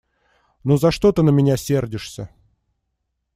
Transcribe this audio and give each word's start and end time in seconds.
Ну 0.63 0.77
за 0.77 0.89
что 0.89 1.11
ты 1.11 1.21
на 1.21 1.29
меня 1.29 1.57
сердишься? 1.57 2.29